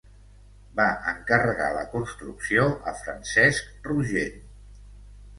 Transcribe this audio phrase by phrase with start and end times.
[0.77, 2.63] Va encarregar la construcció
[2.93, 4.41] a Francesc Rogent.